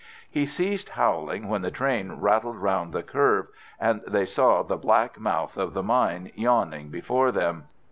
[0.27, 5.19] "He ceased howling when the train rattled round the curve and they saw the black
[5.19, 7.65] mouth of the mine yawning before them.